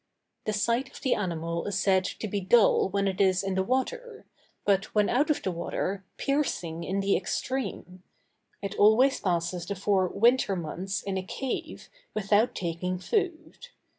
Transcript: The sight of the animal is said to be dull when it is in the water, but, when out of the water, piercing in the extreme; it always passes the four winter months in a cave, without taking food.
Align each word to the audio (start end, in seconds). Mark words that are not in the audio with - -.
The 0.45 0.53
sight 0.53 0.89
of 0.89 1.01
the 1.01 1.13
animal 1.13 1.67
is 1.67 1.77
said 1.77 2.05
to 2.05 2.27
be 2.27 2.41
dull 2.41 2.89
when 2.89 3.07
it 3.07 3.21
is 3.21 3.43
in 3.43 3.53
the 3.53 3.61
water, 3.61 4.25
but, 4.65 4.85
when 4.95 5.09
out 5.09 5.29
of 5.29 5.43
the 5.43 5.51
water, 5.51 6.03
piercing 6.17 6.83
in 6.83 7.01
the 7.01 7.15
extreme; 7.15 8.01
it 8.63 8.73
always 8.79 9.19
passes 9.19 9.67
the 9.67 9.75
four 9.75 10.07
winter 10.07 10.55
months 10.55 11.03
in 11.03 11.19
a 11.19 11.21
cave, 11.23 11.87
without 12.15 12.55
taking 12.55 12.97
food. 12.97 13.67